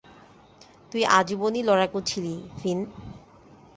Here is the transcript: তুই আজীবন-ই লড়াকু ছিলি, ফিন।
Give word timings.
তুই 0.91 1.01
আজীবন-ই 1.17 1.61
লড়াকু 1.63 1.99
ছিলি, 2.01 2.33
ফিন। 2.59 2.79